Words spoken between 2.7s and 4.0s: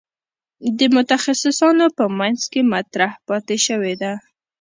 مطرح پاتې شوې